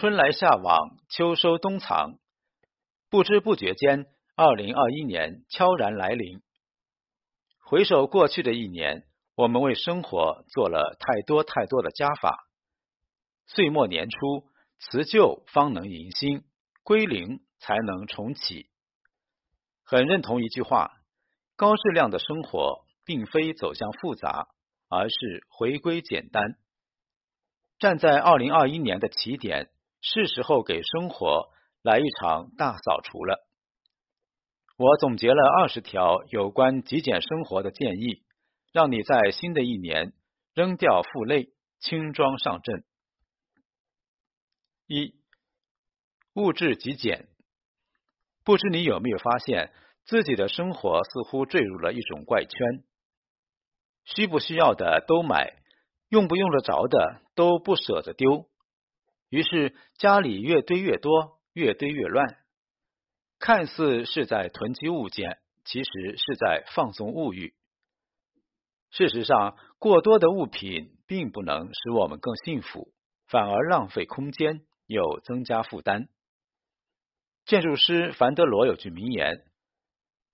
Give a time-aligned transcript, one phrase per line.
[0.00, 2.18] 春来夏往，秋收冬藏，
[3.10, 6.40] 不知不觉间，二零二一年悄然来临。
[7.58, 12.48] 回首过去的一年，我们为生活做了太多太多的加法。
[13.44, 16.44] 岁末年初，辞旧方能迎新，
[16.82, 18.70] 归零才能重启。
[19.84, 20.92] 很认同一句话：
[21.56, 24.48] 高质量的生活，并非走向复杂，
[24.88, 26.56] 而是回归简单。
[27.78, 29.68] 站在二零二一年的起点。
[30.00, 31.48] 是时候给生活
[31.82, 33.46] 来一场大扫除了。
[34.76, 38.22] 我总结了二十条有关极简生活的建议，
[38.72, 40.12] 让你在新的一年
[40.54, 42.84] 扔掉负累，轻装上阵。
[44.86, 45.14] 一、
[46.34, 47.28] 物质极简。
[48.42, 49.72] 不知你有没有发现，
[50.04, 52.84] 自己的生活似乎坠入了一种怪圈：
[54.04, 55.62] 需不需要的都买，
[56.08, 58.49] 用不用得着的都不舍得丢。
[59.30, 62.36] 于是家里越堆越多，越堆越乱。
[63.38, 67.54] 看似是在囤积物件，其实是在放纵物欲。
[68.90, 72.92] 事实上，过多的物品并不能使我们更幸福，
[73.28, 76.08] 反而浪费空间，又增加负担。
[77.44, 79.44] 建筑师凡德罗有句名言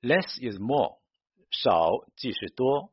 [0.00, 0.98] ：“Less is more，
[1.50, 2.90] 少即是多。”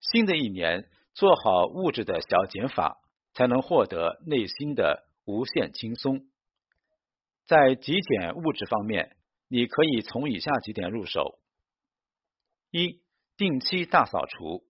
[0.00, 2.98] 新的一年，做好物质的小减法。
[3.38, 6.26] 才能获得内心的无限轻松。
[7.46, 11.38] 在极简物质方面，你可以从以下几点入手：
[12.72, 13.00] 一、
[13.36, 14.64] 定期大扫除，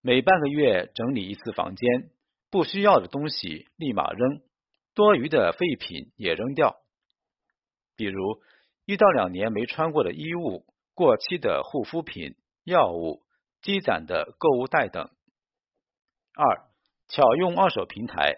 [0.00, 2.08] 每半个月整理一次房间，
[2.48, 4.40] 不需要的东西立马扔，
[4.94, 6.80] 多余的废品也扔掉，
[7.96, 8.40] 比如
[8.86, 13.22] 一到两年没穿过的衣物、过期的护肤品、药物、
[13.60, 15.10] 积攒的购物袋等。
[16.32, 16.64] 二、
[17.08, 18.36] 巧用二手平台，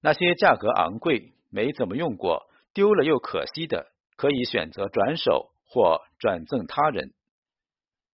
[0.00, 7.14] 那些价格昂贵、没怎么用过、丢了又可惜的，可以选择转手或转赠他人。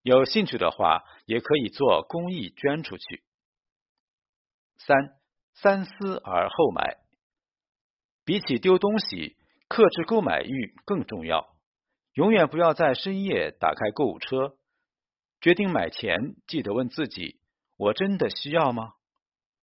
[0.02, 3.22] 有兴趣的话，也可以做公益捐出去。
[4.76, 4.96] 三
[5.54, 6.98] 三思而后买，
[8.24, 9.36] 比起丢东西，
[9.68, 11.54] 克制购买欲更重要。
[12.12, 14.56] 永远不要在深夜打开购物车，
[15.40, 17.40] 决定买前记得问自己：
[17.76, 18.92] 我真的需要吗？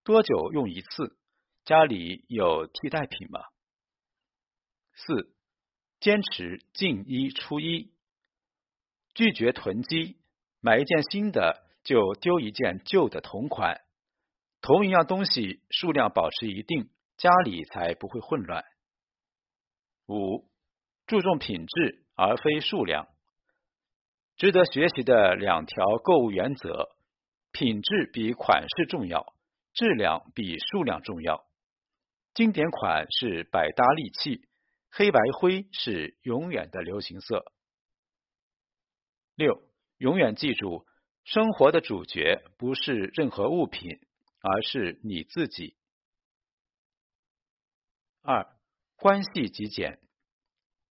[0.03, 1.15] 多久用一次？
[1.63, 3.39] 家里有替代品吗？
[4.95, 5.31] 四、
[5.99, 7.93] 坚持进一出一，
[9.13, 10.17] 拒绝囤积，
[10.59, 13.79] 买一件新的就丢一件旧的同款，
[14.59, 18.65] 同一样东西数量保持一定，家里才不会混乱。
[20.07, 20.49] 五、
[21.05, 23.07] 注重品质而非数量，
[24.35, 26.89] 值得学习的两条购物原则：
[27.51, 29.35] 品质比款式重要。
[29.73, 31.45] 质量比数量重要。
[32.33, 34.47] 经典款是百搭利器，
[34.89, 37.45] 黑白灰是永远的流行色。
[39.35, 39.61] 六，
[39.97, 40.85] 永远记住，
[41.23, 43.99] 生活的主角不是任何物品，
[44.41, 45.75] 而是你自己。
[48.21, 48.47] 二，
[48.95, 49.99] 关系极简。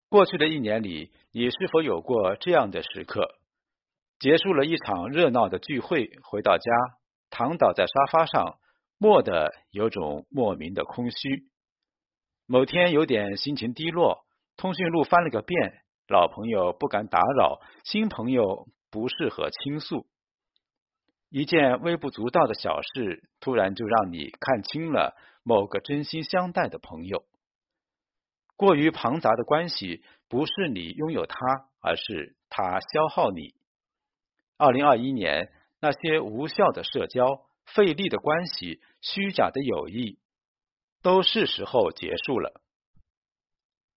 [0.10, 3.40] 过去的一年里，你是否有过这样的时刻？
[4.18, 6.72] 结束了一场热闹的聚会，回到家，
[7.30, 8.60] 躺倒在沙发上。
[9.00, 11.48] 默的有种莫名的空虚。
[12.46, 14.26] 某天有点心情低落，
[14.58, 20.06] 通讯录翻了个遍，老朋友不敢打扰，新朋友不适合倾诉。
[21.30, 27.24] 一件微不足道的小事，突然就让你看清了某个真心相待的朋友。
[28.58, 31.38] 过于庞杂的关系，不是你拥有他，
[31.80, 33.54] 而是他消耗你。
[34.58, 37.46] 二零二一年，那些无效的社交。
[37.74, 40.20] 费力的关系，虚假的友谊，
[41.02, 42.62] 都是时候结束了。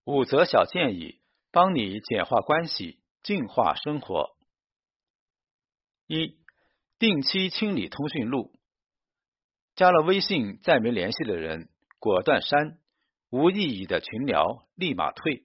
[0.04, 4.36] 五则小建议，帮你简化关系，净化生活。
[6.06, 6.38] 一、
[6.98, 8.52] 定期清理通讯录，
[9.74, 12.78] 加了微信再没联系的人，果断删；
[13.30, 15.44] 无意义的群聊，立马退。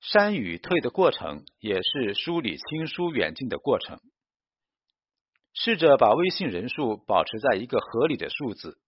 [0.00, 4.00] 删与退的过程，也是梳理亲疏远近的过程。
[5.60, 8.78] 试着把微信人数保持在一个合理的数字，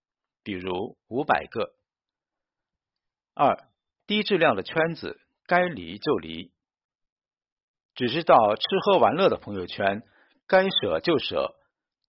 [0.44, 1.75] 比如五百个。
[3.34, 3.69] 二、
[4.06, 6.52] 低质量的圈子该离就离，
[7.96, 10.05] 只知道吃喝玩乐的朋友圈
[10.46, 11.56] 该舍就舍，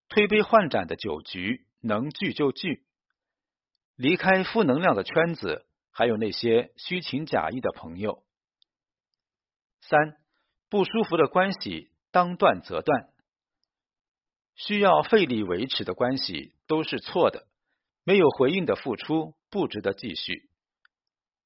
[0.10, 2.86] 推杯换盏的酒局能聚就聚。
[3.96, 8.24] 离开负能量的圈子，还有那些虚情假意的朋友。
[9.82, 10.18] 三、
[10.70, 13.11] 不舒服的关系当断则断。
[14.68, 17.48] 需要费力维持的关系都是错的，
[18.04, 20.50] 没有回应的付出不值得继续，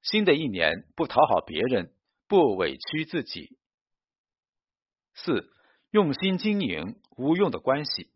[0.02, 1.94] 新的一年不讨好别人，
[2.28, 3.58] 不委屈自己。
[5.14, 5.50] 四，
[5.92, 8.10] 用心经营无用的关系，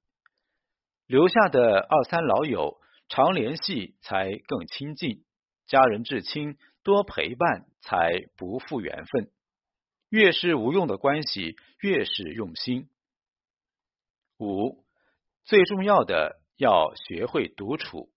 [1.07, 5.23] 留下的二三老友常联系才更亲近，
[5.65, 9.31] 家人至亲多陪伴才不负缘分。
[10.09, 12.89] 越是无用的关系，越是用心。
[14.39, 14.83] 五，
[15.43, 18.11] 最重要的要学会独处。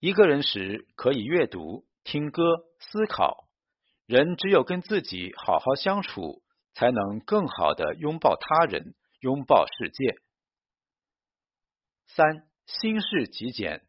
[0.00, 2.42] 一个人时可以阅读、听歌、
[2.78, 3.48] 思考。
[4.06, 6.42] 人只有跟自己好好相处，
[6.74, 10.16] 才能更好的拥抱他人，拥抱世界。
[12.06, 13.86] 三，心事极简。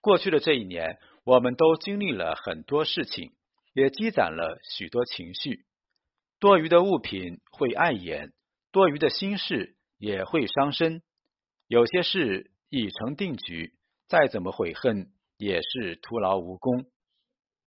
[0.00, 3.34] 过去的这一年，我们都经历了很多事情。
[3.74, 5.64] 也积攒了许多情绪，
[6.40, 8.32] 多余的物品会碍眼，
[8.72, 11.02] 多余的心事也会伤身。
[11.66, 13.74] 有些事已成定局，
[14.06, 16.86] 再怎么悔恨也是徒劳无功。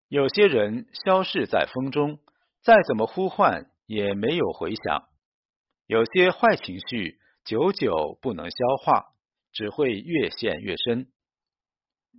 [0.07, 2.19] 有些人消逝在风中，
[2.63, 5.07] 再怎么呼唤也没有回响。
[5.85, 9.13] 有些坏情绪久久不能消化，
[9.51, 11.11] 只会越陷越深。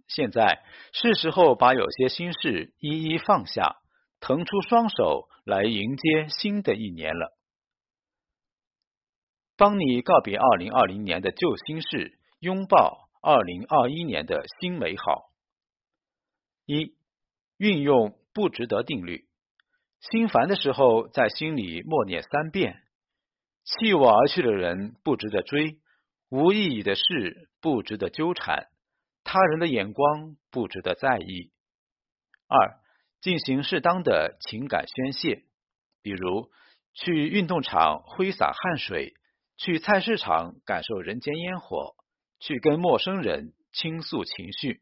[0.07, 0.63] 现在
[0.93, 3.79] 是时候把有些心事一一放下。
[4.25, 7.37] 腾出双手来迎接新的一年了，
[9.63, 15.31] 帮你告别二零二零年的旧心事，拥抱二零二一年的新美好。
[16.67, 16.97] 一、
[17.59, 19.29] 运用不值得定律，
[20.01, 22.83] 心烦的时候在心里默念三遍：
[23.63, 25.79] 弃我而去的人不值得追，
[26.29, 28.67] 无意义的事不值得纠缠，
[29.23, 31.53] 他人的眼光不值得在意。
[32.49, 32.83] 二。
[33.21, 35.45] 进行适当的情感宣泄，
[36.03, 36.51] 比如
[36.93, 39.15] 去运动场挥洒汗水，
[39.65, 41.95] 去菜市场感受人间烟火，
[42.41, 44.81] 去跟陌生人倾诉情绪。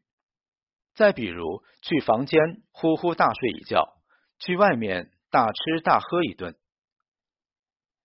[0.95, 3.93] 再比如去房间呼呼大睡一觉，
[4.39, 6.55] 去外面大吃大喝一顿。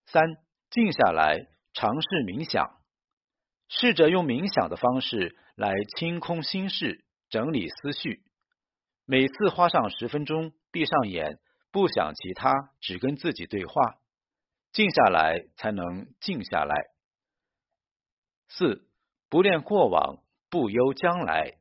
[0.04, 0.36] 三，
[0.68, 2.78] 静下来尝试冥想，
[3.68, 8.22] 试着用冥想的方式来清空心事，整理思绪。
[9.06, 11.38] 每次花上十分钟，闭上眼，
[11.72, 12.52] 不想其他，
[12.82, 13.94] 只跟自己对话，
[14.76, 16.74] 静下来才能静下来。
[18.48, 18.86] 四，
[19.30, 21.54] 不恋过往，不忧将来。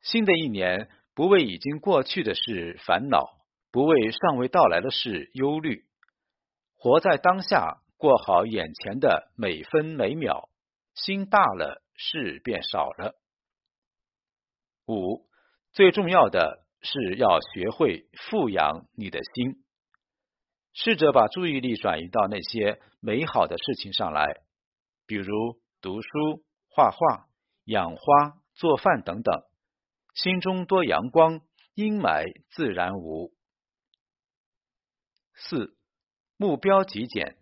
[0.00, 3.38] 新的一年，不为已经过去的事烦恼，
[3.70, 5.84] 不为尚未到来的事忧虑，
[6.74, 10.50] 活在当下，过好眼前的每分每秒。
[10.96, 13.14] 心大了，事便少了。
[14.88, 15.24] 五。
[15.70, 19.64] 最重要的是要学会富养你的心，
[20.78, 24.42] 试着把注意力转移到那些美好的事情上来，
[25.06, 26.08] 比如读书、
[26.68, 27.28] 画画、
[27.64, 29.42] 养花、做饭等等，
[30.14, 31.40] 心中多阳光，
[31.74, 33.32] 阴霾自然无。
[35.32, 35.74] 四、
[36.36, 37.38] 目标极简。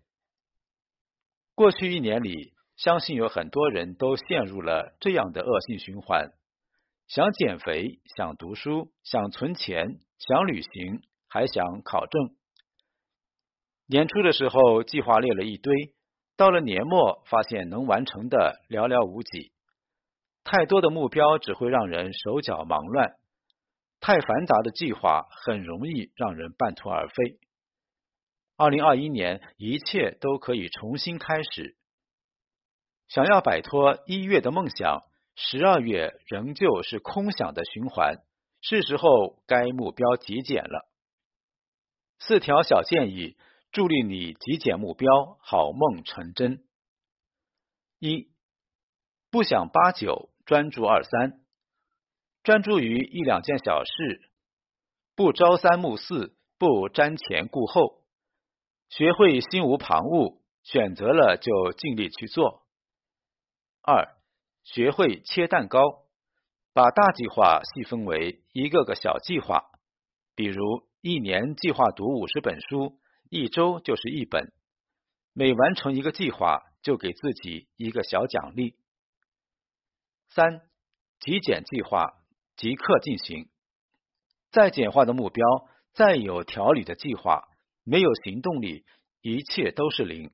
[1.55, 6.31] 过去一年里，相信有很多人都陷入了这样的恶性循环。
[7.07, 12.37] 想减肥，想读书，想存钱，想旅行，还想考证。
[13.87, 15.73] 年初的时候计划列了一堆，
[16.37, 19.51] 到了年末发现能完成的寥寥无几。
[20.43, 23.15] 太多的目标只会让人手脚忙乱，
[23.99, 27.39] 太繁杂的计划很容易让人半途而废。
[28.57, 31.75] 二零二一年，一切都可以重新开始。
[33.07, 35.03] 想要摆脱一月的梦想。
[35.37, 38.19] 十二月仍旧是空想的循环，
[38.61, 40.89] 是时候该目标极简了。
[42.19, 43.35] 四条小建议
[43.75, 46.63] 助力你极简目标，好梦成真。
[47.99, 48.29] 一，
[49.29, 51.41] 不想八九，专注二三，
[52.41, 54.31] 专注于一两件小事，
[55.13, 58.05] 不朝三暮四，不瞻前顾后，
[58.87, 62.65] 学会心无旁骛，选择了就尽力去做。
[63.81, 64.15] 二。
[64.63, 66.05] 学会切蛋糕，
[66.73, 69.65] 把大计划细分为一个个小计划。
[70.33, 72.97] 比如，一年计划读五十本书，
[73.29, 74.53] 一周就是一本。
[75.33, 78.75] 每完成一个计划，就给自己一个小奖励。
[80.29, 80.61] 三、
[81.19, 82.13] 极简计划
[82.55, 83.49] 即刻进行。
[84.51, 85.45] 再简化的目标，
[85.93, 87.43] 再有条理的计划，
[87.83, 88.85] 没有行动力，
[89.21, 90.31] 一切都是零。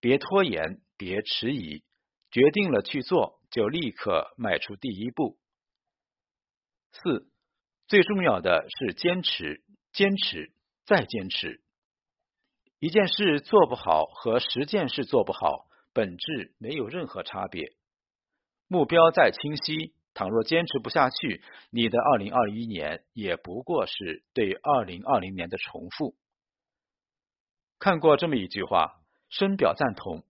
[0.00, 1.84] 别拖延，别迟疑，
[2.30, 3.40] 决定了去做。
[3.52, 5.38] 就立刻迈出第一步。
[6.92, 7.28] 四，
[7.86, 10.54] 最重要的是坚持，坚持
[10.86, 11.62] 再坚持。
[12.82, 17.76] 一件事做不好和十件事做不好，本质没有任何差别。
[18.66, 26.16] 目标再清晰，倘若坚持不下去，你的二零二一年也不过是对二零二零年的重复。
[27.78, 30.24] 看过这么一句话，深表赞同：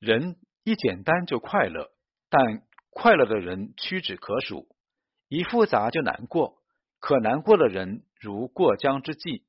[0.00, 1.92] 人一简单就快乐，
[2.28, 4.66] 但快乐的人屈指可数；
[5.28, 6.60] 一复杂就难过，
[6.98, 9.44] 可难过的人如过江之鲫。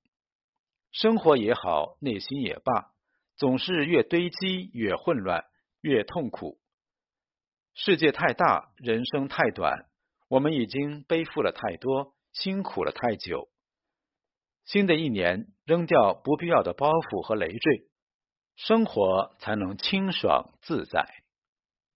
[0.91, 2.91] 生活也好，内心也罢，
[3.35, 5.45] 总是越堆积越混乱，
[5.81, 6.59] 越痛苦。
[7.75, 9.85] 世界太大，人生太短，
[10.27, 13.49] 我们已经背负了太多，辛苦了太久。
[14.65, 17.87] 新的一年，扔掉不必要的包袱和累赘，
[18.55, 21.07] 生活才能清爽自在。